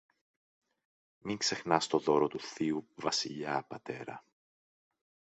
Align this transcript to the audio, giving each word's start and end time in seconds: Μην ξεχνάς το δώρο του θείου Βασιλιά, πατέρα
Μην 1.19 1.37
ξεχνάς 1.37 1.87
το 1.87 1.99
δώρο 1.99 2.27
του 2.27 2.39
θείου 2.39 2.87
Βασιλιά, 2.95 3.65
πατέρα 3.67 4.23